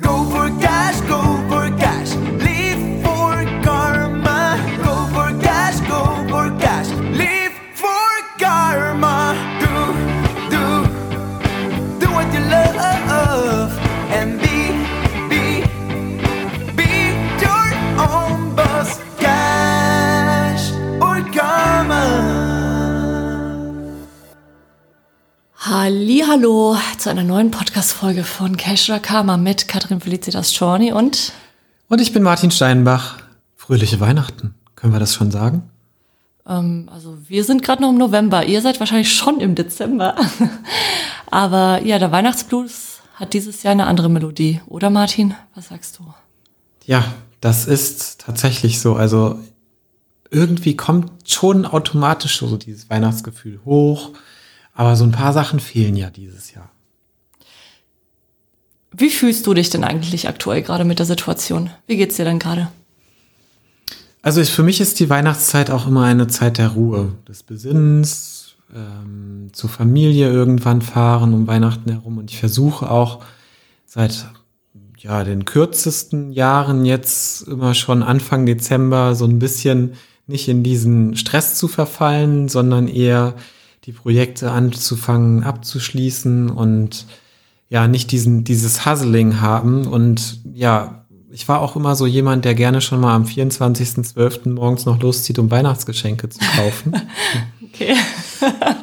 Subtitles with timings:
[0.00, 1.39] Go for cash, go
[27.00, 31.32] zu einer neuen Podcast-Folge von Cash oder Karma mit Katrin Felicitas Czorny und
[31.88, 33.16] Und ich bin Martin Steinbach.
[33.56, 34.54] Fröhliche Weihnachten.
[34.76, 35.62] Können wir das schon sagen?
[36.46, 38.44] ähm, also wir sind gerade noch im November.
[38.44, 40.14] Ihr seid wahrscheinlich schon im Dezember.
[41.30, 45.34] Aber ja, der Weihnachtsblues hat dieses Jahr eine andere Melodie, oder Martin?
[45.54, 46.14] Was sagst du?
[46.84, 47.02] Ja,
[47.40, 48.96] das ist tatsächlich so.
[48.96, 49.38] Also
[50.30, 54.10] irgendwie kommt schon automatisch so dieses Weihnachtsgefühl hoch.
[54.74, 56.68] Aber so ein paar Sachen fehlen ja dieses Jahr.
[58.96, 61.70] Wie fühlst du dich denn eigentlich aktuell gerade mit der Situation?
[61.86, 62.68] Wie geht's dir denn gerade?
[64.22, 68.54] Also ich, für mich ist die Weihnachtszeit auch immer eine Zeit der Ruhe, des Besinnens,
[68.74, 72.18] ähm, zur Familie irgendwann fahren um Weihnachten herum.
[72.18, 73.24] Und ich versuche auch
[73.86, 74.26] seit
[74.98, 79.94] ja, den kürzesten Jahren jetzt immer schon Anfang Dezember so ein bisschen
[80.26, 83.34] nicht in diesen Stress zu verfallen, sondern eher
[83.84, 87.06] die Projekte anzufangen, abzuschließen und
[87.70, 89.86] ja, nicht diesen, dieses Hustling haben.
[89.86, 94.50] Und ja, ich war auch immer so jemand, der gerne schon mal am 24.12.
[94.50, 96.94] morgens noch loszieht, um Weihnachtsgeschenke zu kaufen.
[97.72, 97.94] Okay.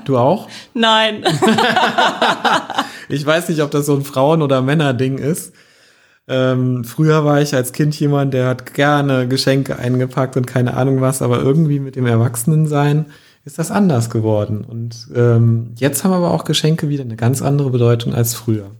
[0.06, 0.48] Du auch?
[0.74, 1.26] Nein.
[3.10, 5.54] Ich weiß nicht, ob das so ein Frauen- oder Männerding ist.
[6.28, 11.00] Ähm, früher war ich als Kind jemand, der hat gerne Geschenke eingepackt und keine Ahnung
[11.00, 13.06] was, aber irgendwie mit dem Erwachsenensein
[13.48, 14.66] ist das anders geworden.
[14.70, 18.72] Und ähm, jetzt haben aber auch Geschenke wieder eine ganz andere Bedeutung als früher.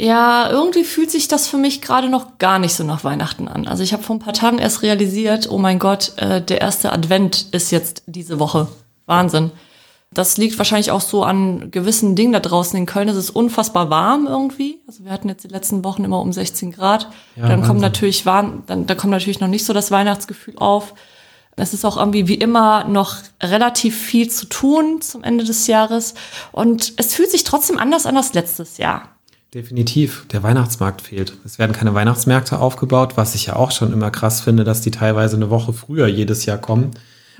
[0.00, 3.66] Ja, irgendwie fühlt sich das für mich gerade noch gar nicht so nach Weihnachten an.
[3.66, 6.92] Also ich habe vor ein paar Tagen erst realisiert, oh mein Gott, äh, der erste
[6.92, 8.68] Advent ist jetzt diese Woche.
[9.06, 9.50] Wahnsinn.
[10.12, 12.78] Das liegt wahrscheinlich auch so an gewissen Dingen da draußen.
[12.78, 14.78] In Köln ist es unfassbar warm irgendwie.
[14.86, 17.08] Also wir hatten jetzt die letzten Wochen immer um 16 Grad.
[17.34, 17.82] Ja, dann kommt Wahnsinn.
[17.82, 20.94] natürlich warm, dann da kommt natürlich noch nicht so das Weihnachtsgefühl auf.
[21.60, 26.14] Es ist auch irgendwie wie immer noch relativ viel zu tun zum Ende des Jahres.
[26.52, 29.08] Und es fühlt sich trotzdem anders an als letztes Jahr.
[29.52, 31.34] Definitiv, der Weihnachtsmarkt fehlt.
[31.44, 34.92] Es werden keine Weihnachtsmärkte aufgebaut, was ich ja auch schon immer krass finde, dass die
[34.92, 36.92] teilweise eine Woche früher jedes Jahr kommen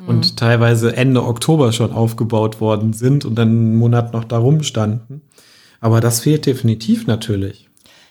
[0.06, 5.22] und teilweise Ende Oktober schon aufgebaut worden sind und dann einen Monat noch darum standen.
[5.80, 7.68] Aber das fehlt definitiv natürlich.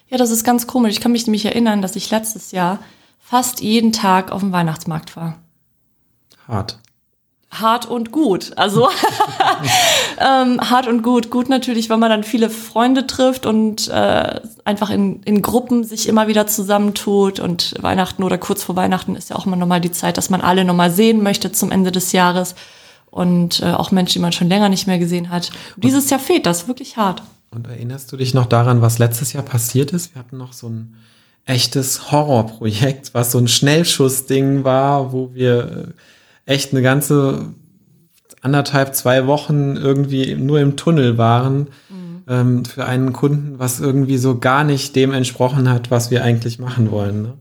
[0.09, 0.91] Ja, das ist ganz komisch.
[0.91, 2.79] Ich kann mich nämlich erinnern, dass ich letztes Jahr
[3.19, 5.39] fast jeden Tag auf dem Weihnachtsmarkt war.
[6.49, 6.79] Hart.
[7.51, 8.51] Hart und gut.
[8.57, 8.89] Also
[10.19, 11.31] ähm, hart und gut.
[11.31, 16.07] Gut natürlich, weil man dann viele Freunde trifft und äh, einfach in, in Gruppen sich
[16.07, 17.39] immer wieder zusammentut.
[17.39, 20.41] Und Weihnachten oder kurz vor Weihnachten ist ja auch immer nochmal die Zeit, dass man
[20.41, 22.53] alle nochmal sehen möchte zum Ende des Jahres.
[23.09, 25.49] Und äh, auch Menschen, die man schon länger nicht mehr gesehen hat.
[25.75, 27.23] Und dieses Jahr fehlt das wirklich hart.
[27.49, 30.13] Und erinnerst du dich noch daran, was letztes Jahr passiert ist?
[30.13, 30.97] Wir hatten noch so ein
[31.45, 35.93] echtes Horrorprojekt, was so ein Schnellschussding war, wo wir äh,
[36.49, 37.53] echt eine ganze
[38.41, 41.67] anderthalb, zwei Wochen irgendwie nur im Tunnel waren
[42.29, 46.59] ähm, für einen Kunden, was irgendwie so gar nicht dem entsprochen hat, was wir eigentlich
[46.59, 47.23] machen wollen.
[47.23, 47.33] Ne?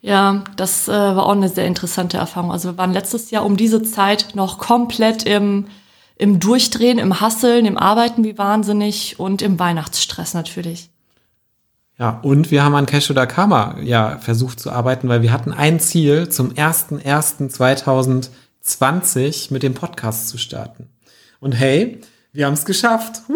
[0.00, 2.50] Ja, das äh, war auch eine sehr interessante Erfahrung.
[2.50, 5.66] Also wir waren letztes Jahr um diese Zeit noch komplett im,
[6.16, 10.90] im Durchdrehen, im Hasseln, im Arbeiten wie wahnsinnig und im Weihnachtsstress natürlich.
[11.98, 15.52] Ja, und wir haben an Cash oder Karma ja versucht zu arbeiten, weil wir hatten
[15.52, 20.90] ein Ziel, zum 01.01.2020 mit dem Podcast zu starten.
[21.40, 22.02] Und hey,
[22.32, 23.22] wir haben es geschafft.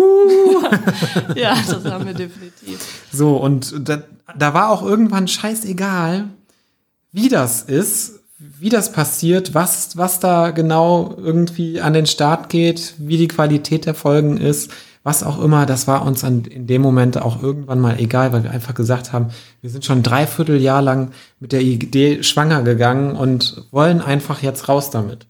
[1.35, 2.79] Ja, das haben wir definitiv.
[3.13, 4.03] So, und da,
[4.37, 6.29] da war auch irgendwann scheißegal,
[7.13, 12.95] wie das ist, wie das passiert, was, was da genau irgendwie an den Start geht,
[12.99, 14.71] wie die Qualität der Folgen ist,
[15.03, 15.67] was auch immer.
[15.67, 19.13] Das war uns an, in dem Moment auch irgendwann mal egal, weil wir einfach gesagt
[19.13, 19.29] haben,
[19.61, 24.69] wir sind schon ein Dreivierteljahr lang mit der Idee schwanger gegangen und wollen einfach jetzt
[24.69, 25.27] raus damit.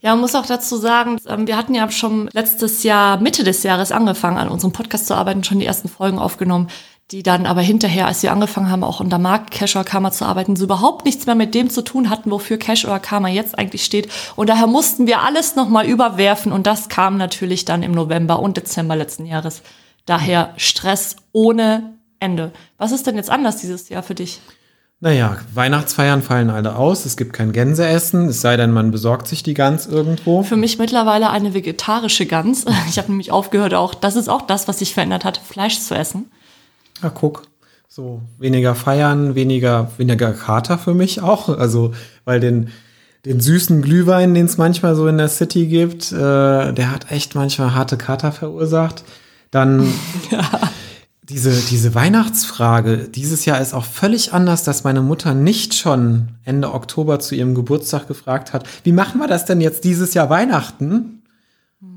[0.00, 3.62] Ja, man muss auch dazu sagen, ähm, wir hatten ja schon letztes Jahr, Mitte des
[3.62, 6.68] Jahres angefangen, an unserem Podcast zu arbeiten, schon die ersten Folgen aufgenommen,
[7.10, 10.24] die dann aber hinterher, als wir angefangen haben, auch unter Markt Cash oder Karma zu
[10.24, 13.58] arbeiten, so überhaupt nichts mehr mit dem zu tun hatten, wofür Cash oder Karma jetzt
[13.58, 14.08] eigentlich steht.
[14.36, 18.56] Und daher mussten wir alles nochmal überwerfen und das kam natürlich dann im November und
[18.56, 19.62] Dezember letzten Jahres.
[20.06, 22.52] Daher Stress ohne Ende.
[22.78, 24.40] Was ist denn jetzt anders dieses Jahr für dich?
[25.00, 27.04] Naja, Weihnachtsfeiern fallen alle aus.
[27.04, 30.42] Es gibt kein Gänseessen, es sei denn, man besorgt sich die Gans irgendwo.
[30.42, 32.64] Für mich mittlerweile eine vegetarische Gans.
[32.88, 35.94] Ich habe nämlich aufgehört, auch das ist auch das, was sich verändert hat, Fleisch zu
[35.94, 36.30] essen.
[37.04, 37.42] Ja, guck.
[37.86, 41.50] So weniger feiern, weniger, weniger Kater für mich auch.
[41.50, 41.92] Also,
[42.24, 42.70] weil den,
[43.26, 47.34] den süßen Glühwein, den es manchmal so in der City gibt, äh, der hat echt
[47.34, 49.04] manchmal harte Kater verursacht.
[49.50, 49.86] Dann
[51.28, 53.06] diese, diese Weihnachtsfrage.
[53.08, 57.54] Dieses Jahr ist auch völlig anders, dass meine Mutter nicht schon Ende Oktober zu ihrem
[57.54, 61.22] Geburtstag gefragt hat, wie machen wir das denn jetzt dieses Jahr Weihnachten?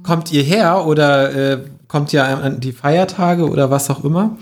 [0.03, 4.35] Kommt ihr her oder äh, kommt ihr an die Feiertage oder was auch immer?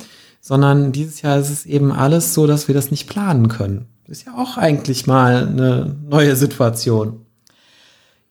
[0.47, 3.87] Sondern dieses Jahr ist es eben alles so, dass wir das nicht planen können.
[4.07, 7.25] Ist ja auch eigentlich mal eine neue Situation.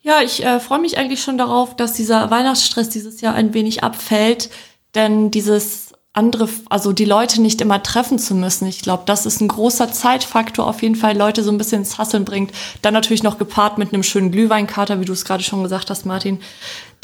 [0.00, 3.82] Ja, ich äh, freue mich eigentlich schon darauf, dass dieser Weihnachtsstress dieses Jahr ein wenig
[3.82, 4.50] abfällt,
[4.94, 8.68] denn dieses andere, also die Leute nicht immer treffen zu müssen.
[8.68, 11.98] Ich glaube, das ist ein großer Zeitfaktor, auf jeden Fall Leute so ein bisschen ins
[11.98, 12.52] Hasseln bringt.
[12.80, 16.06] Dann natürlich noch gepaart mit einem schönen Glühweinkater, wie du es gerade schon gesagt hast,
[16.06, 16.38] Martin.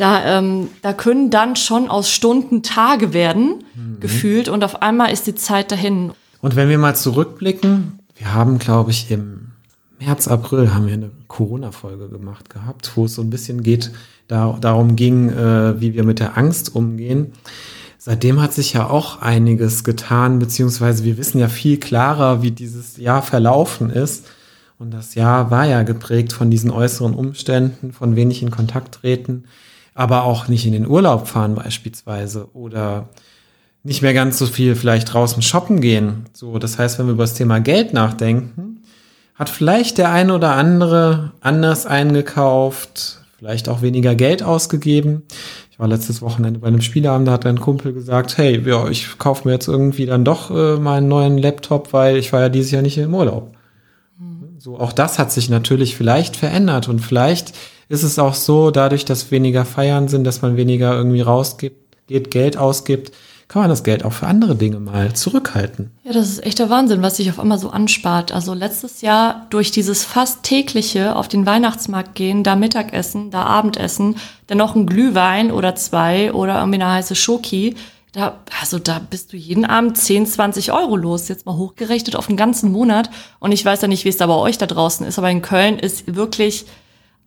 [0.01, 4.01] Da, ähm, da können dann schon aus Stunden Tage werden, mhm.
[4.01, 6.13] gefühlt, und auf einmal ist die Zeit dahin.
[6.41, 9.49] Und wenn wir mal zurückblicken, wir haben, glaube ich, im
[9.99, 13.91] März, April haben wir eine Corona-Folge gemacht gehabt, wo es so ein bisschen geht,
[14.27, 17.33] da, darum ging, äh, wie wir mit der Angst umgehen.
[17.99, 22.97] Seitdem hat sich ja auch einiges getan, beziehungsweise wir wissen ja viel klarer, wie dieses
[22.97, 24.27] Jahr verlaufen ist.
[24.79, 29.45] Und das Jahr war ja geprägt von diesen äußeren Umständen, von wenig in Kontakt treten,
[30.01, 33.09] aber auch nicht in den Urlaub fahren beispielsweise oder
[33.83, 36.27] nicht mehr ganz so viel vielleicht draußen shoppen gehen.
[36.33, 38.83] So, das heißt, wenn wir über das Thema Geld nachdenken,
[39.35, 45.23] hat vielleicht der eine oder andere anders eingekauft, vielleicht auch weniger Geld ausgegeben
[45.81, 49.49] war letztes Wochenende bei einem Spieleabend, da hat ein Kumpel gesagt, hey, ja, ich kaufe
[49.49, 52.83] mir jetzt irgendwie dann doch äh, meinen neuen Laptop, weil ich war ja dieses Jahr
[52.83, 53.55] nicht im Urlaub.
[54.19, 54.57] Mhm.
[54.59, 57.55] So, auch das hat sich natürlich vielleicht verändert und vielleicht
[57.91, 62.31] ist es auch so, dadurch, dass weniger Feiern sind, dass man weniger irgendwie rausgibt, geht,
[62.31, 63.13] Geld ausgibt,
[63.49, 65.91] kann man das Geld auch für andere Dinge mal zurückhalten.
[66.05, 68.31] Ja, das ist echt der Wahnsinn, was sich auf einmal so anspart.
[68.31, 74.15] Also letztes Jahr durch dieses fast tägliche auf den Weihnachtsmarkt gehen, da Mittagessen, da Abendessen,
[74.47, 77.75] dann noch ein Glühwein oder zwei oder irgendwie eine heiße Schoki.
[78.13, 82.29] Da, also da bist du jeden Abend 10, 20 Euro los, jetzt mal hochgerechnet auf
[82.29, 83.11] den ganzen Monat.
[83.41, 85.43] Und ich weiß ja nicht, wie es da bei euch da draußen ist, aber in
[85.43, 86.67] Köln ist wirklich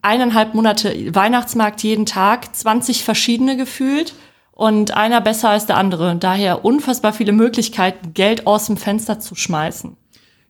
[0.03, 4.13] eineinhalb Monate Weihnachtsmarkt jeden Tag, 20 verschiedene gefühlt
[4.51, 6.15] und einer besser als der andere.
[6.15, 9.97] Daher unfassbar viele Möglichkeiten, Geld aus dem Fenster zu schmeißen.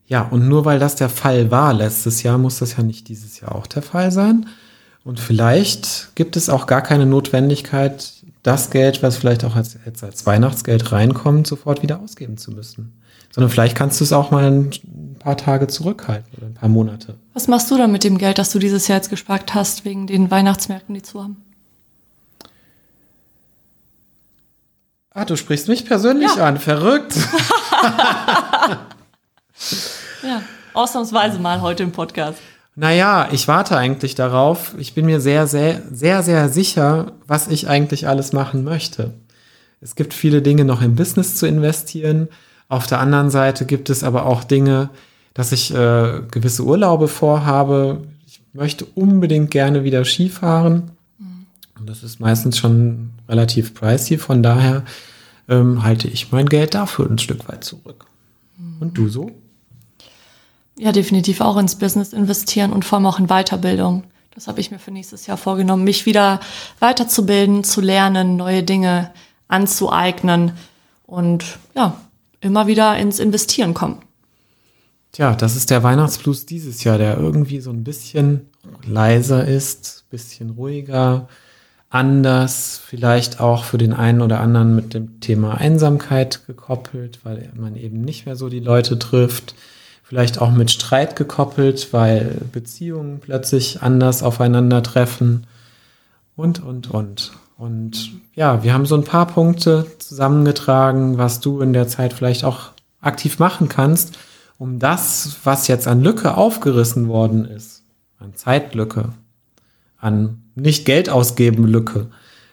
[0.07, 3.39] Ja, und nur weil das der Fall war letztes Jahr, muss das ja nicht dieses
[3.39, 4.47] Jahr auch der Fall sein.
[5.05, 10.25] Und vielleicht gibt es auch gar keine Notwendigkeit, das Geld, was vielleicht auch als, als
[10.25, 12.93] Weihnachtsgeld reinkommt, sofort wieder ausgeben zu müssen.
[13.33, 14.71] Sondern vielleicht kannst du es auch mal ein
[15.19, 17.15] paar Tage zurückhalten oder ein paar Monate.
[17.33, 20.07] Was machst du dann mit dem Geld, das du dieses Jahr jetzt gespart hast, wegen
[20.07, 21.37] den Weihnachtsmärkten, die zu haben?
[25.15, 26.45] Ah, du sprichst mich persönlich ja.
[26.45, 26.57] an.
[26.57, 27.15] Verrückt.
[30.23, 30.41] ja,
[30.73, 32.39] ausnahmsweise mal heute im Podcast.
[32.75, 34.73] Naja, ich warte eigentlich darauf.
[34.79, 39.13] Ich bin mir sehr, sehr, sehr, sehr sicher, was ich eigentlich alles machen möchte.
[39.81, 42.29] Es gibt viele Dinge noch im Business zu investieren.
[42.73, 44.89] Auf der anderen Seite gibt es aber auch Dinge,
[45.35, 48.01] dass ich äh, gewisse Urlaube vorhabe.
[48.25, 50.89] Ich möchte unbedingt gerne wieder Skifahren.
[51.77, 54.17] Und das ist meistens schon relativ pricey.
[54.17, 54.85] Von daher
[55.47, 58.07] ähm, halte ich mein Geld dafür ein Stück weit zurück.
[58.79, 59.29] Und du so?
[60.75, 64.03] Ja, definitiv auch ins Business investieren und vor allem auch in Weiterbildung.
[64.33, 66.39] Das habe ich mir für nächstes Jahr vorgenommen, mich wieder
[66.79, 69.11] weiterzubilden, zu lernen, neue Dinge
[69.47, 70.53] anzueignen
[71.05, 71.99] und ja,
[72.43, 74.01] immer wieder ins Investieren kommen.
[75.11, 78.49] Tja, das ist der Weihnachtsblues dieses Jahr, der irgendwie so ein bisschen
[78.85, 81.27] leiser ist, bisschen ruhiger,
[81.89, 87.75] anders, vielleicht auch für den einen oder anderen mit dem Thema Einsamkeit gekoppelt, weil man
[87.75, 89.53] eben nicht mehr so die Leute trifft.
[90.01, 95.45] Vielleicht auch mit Streit gekoppelt, weil Beziehungen plötzlich anders aufeinandertreffen
[96.35, 97.33] und, und, und.
[97.57, 102.43] Und ja, wir haben so ein paar Punkte zusammengetragen, was du in der Zeit vielleicht
[102.43, 104.17] auch aktiv machen kannst,
[104.57, 107.83] um das, was jetzt an Lücke aufgerissen worden ist,
[108.19, 109.09] an Zeitlücke,
[109.97, 112.07] an nicht Geld ausgeben Lücke,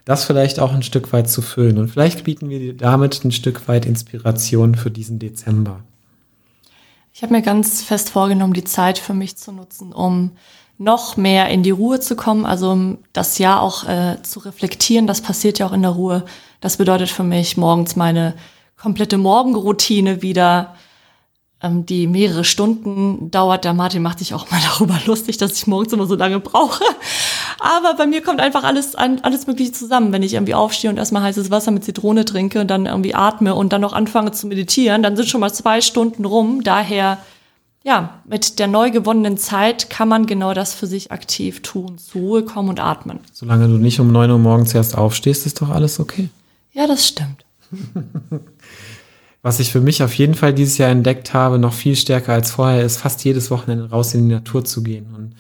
[0.05, 1.79] das vielleicht auch ein Stück weit zu füllen.
[1.79, 5.81] Und vielleicht bieten wir dir damit ein Stück weit Inspiration für diesen Dezember.
[7.13, 10.33] Ich habe mir ganz fest vorgenommen, die Zeit für mich zu nutzen, um
[10.81, 15.07] noch mehr in die Ruhe zu kommen, also um das Jahr auch äh, zu reflektieren.
[15.07, 16.25] Das passiert ja auch in der Ruhe.
[16.63, 18.35] Das bedeutet für mich morgens meine
[18.81, 20.75] komplette Morgenroutine wieder,
[21.63, 23.65] ähm, die mehrere Stunden dauert.
[23.65, 26.83] Der Martin macht sich auch mal darüber lustig, dass ich morgens immer so lange brauche.
[27.59, 30.13] Aber bei mir kommt einfach alles, alles Mögliche zusammen.
[30.13, 33.55] Wenn ich irgendwie aufstehe und erstmal heißes Wasser mit Zitrone trinke und dann irgendwie atme
[33.55, 36.65] und dann noch anfange zu meditieren, dann sind schon mal zwei Stunden rum.
[36.65, 37.19] Daher,
[37.83, 41.97] ja, mit der neu gewonnenen Zeit kann man genau das für sich aktiv tun.
[41.99, 43.21] Zur Ruhe kommen und atmen.
[43.33, 46.29] Solange du nicht um neun Uhr morgens erst aufstehst, ist doch alles okay.
[46.73, 47.45] Ja, das stimmt.
[49.43, 52.51] Was ich für mich auf jeden Fall dieses Jahr entdeckt habe, noch viel stärker als
[52.51, 55.07] vorher, ist fast jedes Wochenende raus in die Natur zu gehen.
[55.17, 55.35] Und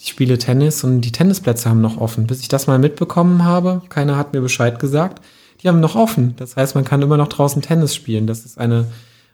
[0.00, 2.26] ich spiele Tennis und die Tennisplätze haben noch offen.
[2.26, 5.22] Bis ich das mal mitbekommen habe, keiner hat mir Bescheid gesagt,
[5.62, 6.34] die haben noch offen.
[6.38, 8.26] Das heißt, man kann immer noch draußen Tennis spielen.
[8.26, 8.86] Das ist eine,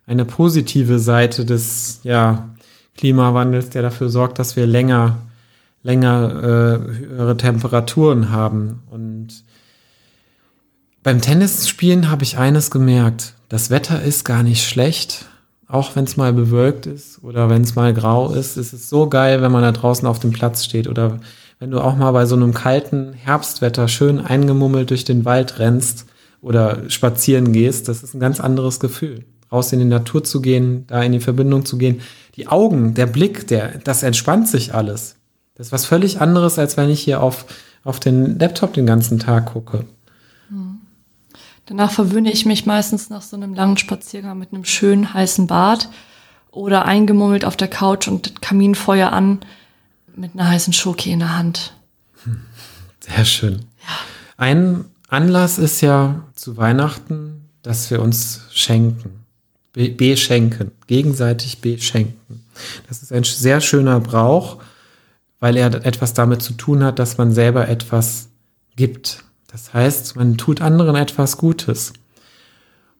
[0.09, 2.51] eine positive Seite des ja,
[2.97, 5.19] Klimawandels, der dafür sorgt, dass wir länger,
[5.83, 8.83] länger äh, höhere Temperaturen haben.
[8.91, 9.45] Und
[11.03, 15.25] beim Tennisspielen habe ich eines gemerkt das Wetter ist gar nicht schlecht,
[15.67, 18.57] auch wenn es mal bewölkt ist oder wenn es mal grau ist.
[18.57, 21.19] Es ist so geil, wenn man da draußen auf dem Platz steht oder
[21.59, 26.07] wenn du auch mal bei so einem kalten Herbstwetter schön eingemummelt durch den Wald rennst
[26.43, 27.89] oder spazieren gehst.
[27.89, 29.25] Das ist ein ganz anderes Gefühl.
[29.51, 32.01] Raus in die Natur zu gehen, da in die Verbindung zu gehen.
[32.37, 35.17] Die Augen, der Blick, der, das entspannt sich alles.
[35.55, 37.47] Das ist was völlig anderes, als wenn ich hier auf,
[37.85, 39.85] auf den Laptop den ganzen Tag gucke.
[41.69, 45.91] Danach verwöhne ich mich meistens nach so einem langen Spaziergang mit einem schönen heißen Bad
[46.51, 49.41] oder eingemummelt auf der Couch und Kaminfeuer an
[50.17, 51.75] mit einer heißen Schoki in der Hand.
[53.01, 53.67] Sehr schön.
[53.87, 53.95] Ja.
[54.39, 59.27] Ein Anlass ist ja zu Weihnachten, dass wir uns schenken,
[59.97, 62.45] beschenken, gegenseitig beschenken.
[62.89, 64.59] Das ist ein sehr schöner Brauch,
[65.41, 68.29] weil er etwas damit zu tun hat, dass man selber etwas
[68.77, 69.25] gibt.
[69.51, 71.93] Das heißt, man tut anderen etwas Gutes.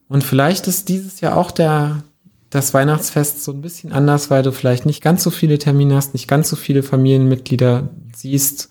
[0.07, 2.03] Und vielleicht ist dieses Jahr auch der,
[2.49, 6.13] das Weihnachtsfest so ein bisschen anders, weil du vielleicht nicht ganz so viele Termine hast,
[6.13, 8.69] nicht ganz so viele Familienmitglieder siehst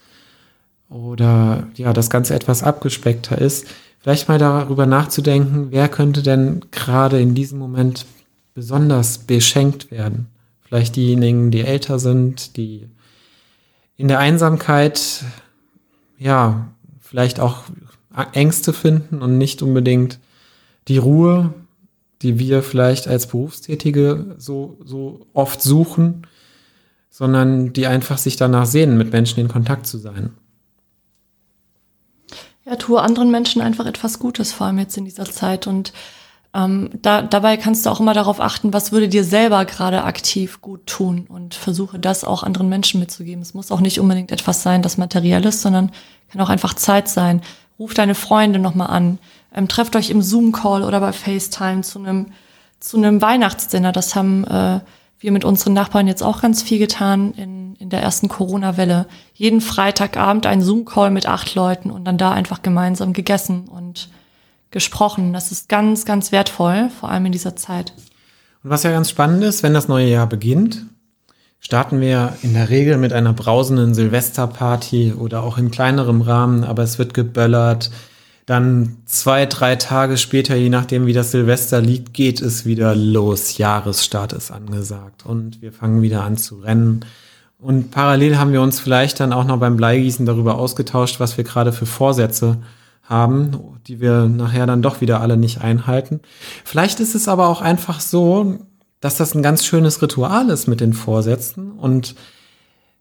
[0.88, 3.66] oder ja, das Ganze etwas abgespeckter ist.
[4.08, 8.06] Vielleicht mal darüber nachzudenken, wer könnte denn gerade in diesem Moment
[8.54, 10.28] besonders beschenkt werden.
[10.62, 12.88] Vielleicht diejenigen, die älter sind, die
[13.98, 15.24] in der Einsamkeit
[16.18, 16.68] ja
[17.02, 17.64] vielleicht auch
[18.32, 20.18] Ängste finden und nicht unbedingt
[20.88, 21.52] die Ruhe,
[22.22, 26.26] die wir vielleicht als Berufstätige so, so oft suchen,
[27.10, 30.30] sondern die einfach sich danach sehnen, mit Menschen in Kontakt zu sein.
[32.68, 35.66] Ja, tue anderen Menschen einfach etwas Gutes, vor allem jetzt in dieser Zeit.
[35.66, 35.94] Und
[36.52, 40.60] ähm, da, dabei kannst du auch immer darauf achten, was würde dir selber gerade aktiv
[40.60, 43.40] gut tun und versuche das auch anderen Menschen mitzugeben.
[43.40, 45.92] Es muss auch nicht unbedingt etwas sein, das materiell ist, sondern
[46.30, 47.40] kann auch einfach Zeit sein.
[47.78, 49.18] Ruf deine Freunde nochmal an.
[49.54, 52.26] Ähm, trefft euch im Zoom-Call oder bei FaceTime zu einem
[52.80, 53.92] zu einem Weihnachtsdinner.
[53.92, 54.80] Das haben äh,
[55.20, 59.06] wir mit unseren Nachbarn jetzt auch ganz viel getan in, in der ersten Corona-Welle.
[59.34, 64.08] Jeden Freitagabend ein Zoom-Call mit acht Leuten und dann da einfach gemeinsam gegessen und
[64.70, 65.32] gesprochen.
[65.32, 67.92] Das ist ganz, ganz wertvoll, vor allem in dieser Zeit.
[68.62, 70.86] Und was ja ganz spannend ist, wenn das neue Jahr beginnt,
[71.60, 76.82] starten wir in der Regel mit einer brausenden Silvesterparty oder auch in kleinerem Rahmen, aber
[76.82, 77.90] es wird geböllert.
[78.48, 83.58] Dann zwei, drei Tage später, je nachdem wie das Silvester liegt, geht es wieder los.
[83.58, 87.04] Jahresstart ist angesagt und wir fangen wieder an zu rennen.
[87.58, 91.44] Und parallel haben wir uns vielleicht dann auch noch beim Bleigießen darüber ausgetauscht, was wir
[91.44, 92.56] gerade für Vorsätze
[93.02, 96.20] haben, die wir nachher dann doch wieder alle nicht einhalten.
[96.64, 98.60] Vielleicht ist es aber auch einfach so,
[99.00, 102.14] dass das ein ganz schönes Ritual ist mit den Vorsätzen und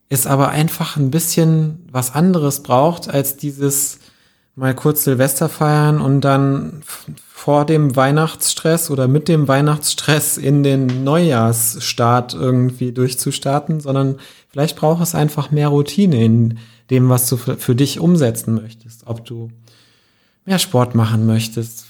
[0.10, 4.00] es aber einfach ein bisschen was anderes braucht als dieses
[4.58, 6.82] mal kurz Silvester feiern und dann
[7.32, 14.18] vor dem Weihnachtsstress oder mit dem Weihnachtsstress in den Neujahrsstart irgendwie durchzustarten, sondern
[14.50, 16.58] vielleicht braucht es einfach mehr Routine in
[16.90, 19.04] dem, was du für, dich umsetzen möchtest.
[19.06, 19.52] Ob du
[20.46, 21.86] mehr Sport machen möchtest,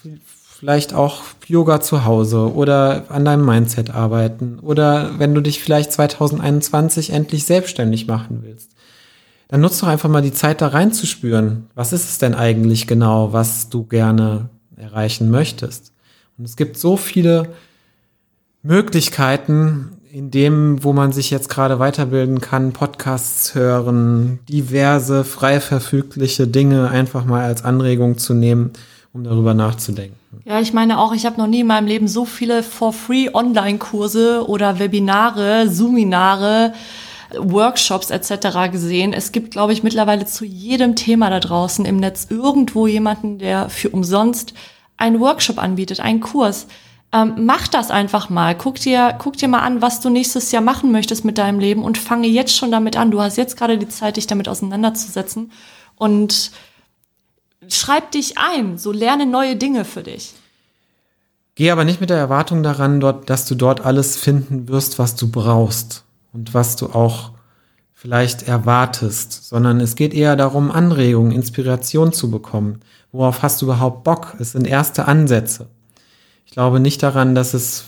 [0.60, 5.94] vielleicht auch Yoga zu Hause oder an deinem Mindset arbeiten oder wenn du dich vielleicht
[5.94, 8.72] 2021 endlich selbstständig machen willst,
[9.48, 11.68] dann nutzt doch einfach mal die Zeit da reinzuspüren.
[11.76, 15.94] Was ist es denn eigentlich genau, was du gerne erreichen möchtest?
[16.38, 17.50] Und es gibt so viele
[18.62, 26.48] Möglichkeiten, in dem, wo man sich jetzt gerade weiterbilden kann, Podcasts hören, diverse frei verfügliche
[26.48, 28.72] Dinge einfach mal als Anregung zu nehmen,
[29.14, 30.16] um darüber nachzudenken.
[30.46, 34.48] Ja, ich meine auch, ich habe noch nie in meinem Leben so viele for-free Online-Kurse
[34.48, 36.74] oder Webinare, Zoominare,
[37.36, 38.72] Workshops etc.
[38.72, 39.14] gesehen.
[39.14, 43.70] Es gibt, glaube ich, mittlerweile zu jedem Thema da draußen im Netz irgendwo jemanden, der
[43.70, 44.54] für umsonst
[44.98, 46.68] einen Workshop anbietet, einen Kurs
[47.14, 48.54] Ähm, mach das einfach mal.
[48.58, 51.84] Guck dir, guck dir mal an, was du nächstes Jahr machen möchtest mit deinem Leben
[51.86, 53.12] und fange jetzt schon damit an.
[53.12, 55.54] Du hast jetzt gerade die Zeit, dich damit auseinanderzusetzen
[55.96, 56.52] und
[57.70, 58.78] schreib dich ein.
[58.78, 60.34] So lerne neue Dinge für dich.
[61.56, 65.16] Geh aber nicht mit der Erwartung daran, dort, dass du dort alles finden wirst, was
[65.16, 66.04] du brauchst
[66.38, 67.32] und was du auch
[67.94, 72.82] vielleicht erwartest, sondern es geht eher darum, Anregungen, Inspiration zu bekommen.
[73.12, 74.36] Worauf hast du überhaupt Bock?
[74.40, 75.68] Es sind erste Ansätze.
[76.46, 77.86] Ich glaube nicht daran, dass es,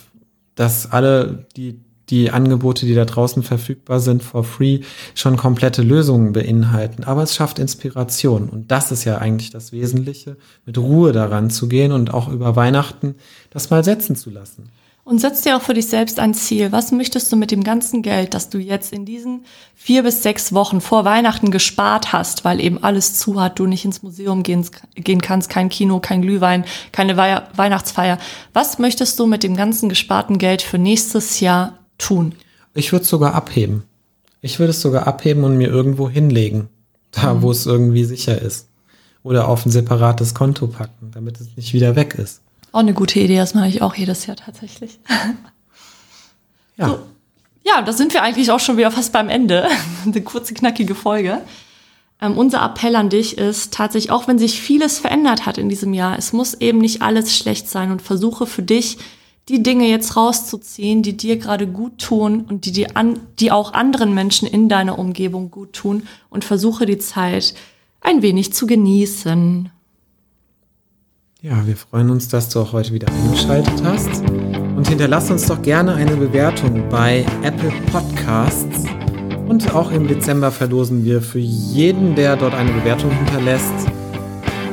[0.55, 1.79] dass alle die,
[2.09, 4.79] die Angebote, die da draußen verfügbar sind, for free,
[5.13, 7.03] schon komplette Lösungen beinhalten.
[7.03, 8.49] Aber es schafft Inspiration.
[8.49, 12.55] Und das ist ja eigentlich das Wesentliche, mit Ruhe daran zu gehen und auch über
[12.55, 13.13] Weihnachten
[13.51, 14.71] das mal setzen zu lassen.
[15.09, 16.71] Und setz dir auch für dich selbst ein Ziel.
[16.71, 20.53] Was möchtest du mit dem ganzen Geld, das du jetzt in diesen vier bis sechs
[20.53, 24.63] Wochen vor Weihnachten gespart hast, weil eben alles zu hat, du nicht ins Museum gehen,
[24.93, 28.19] gehen kannst, kein Kino, kein Glühwein, keine Wei Weihnachtsfeier.
[28.53, 32.35] Was möchtest du mit dem ganzen gesparten Geld für nächstes Jahr tun?
[32.75, 33.85] Ich würde es sogar abheben.
[34.41, 36.69] Ich würde es sogar abheben und mir irgendwo hinlegen.
[37.09, 37.41] Da, mhm.
[37.41, 38.67] wo es irgendwie sicher ist.
[39.23, 42.43] Oder auf ein separates Konto packen, damit es nicht wieder weg ist.
[42.71, 44.99] Auch eine gute Idee, das mache ich auch jedes Jahr tatsächlich.
[46.77, 46.89] Ja.
[46.89, 46.99] So.
[47.65, 49.67] Ja, da sind wir eigentlich auch schon wieder fast beim Ende.
[50.05, 51.41] Eine kurze, knackige Folge.
[52.21, 55.93] Ähm, unser Appell an dich ist tatsächlich, auch wenn sich vieles verändert hat in diesem
[55.93, 58.97] Jahr, es muss eben nicht alles schlecht sein und versuche für dich,
[59.49, 63.73] die Dinge jetzt rauszuziehen, die dir gerade gut tun und die, die, an, die auch
[63.73, 67.55] anderen Menschen in deiner Umgebung gut tun und versuche die Zeit
[68.01, 69.71] ein wenig zu genießen.
[71.41, 74.27] Ja, wir freuen uns, dass du auch heute wieder eingeschaltet hast.
[74.29, 78.83] Und hinterlass uns doch gerne eine Bewertung bei Apple Podcasts.
[79.47, 83.71] Und auch im Dezember verlosen wir für jeden, der dort eine Bewertung hinterlässt,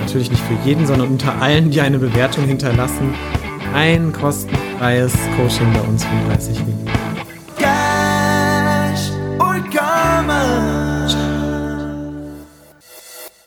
[0.01, 3.15] natürlich nicht für jeden, sondern unter allen, die eine Bewertung hinterlassen,
[3.73, 6.91] ein kostenfreies Coaching bei uns von 30 Minuten.
[7.59, 10.86] Cash or Karma.